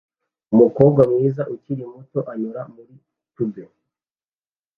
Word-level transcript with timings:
Umukobwa 0.53 1.01
mwiza 1.11 1.41
ukiri 1.55 1.83
muto 1.91 2.19
anyura 2.31 2.61
muri 2.73 2.95
tube 3.33 3.63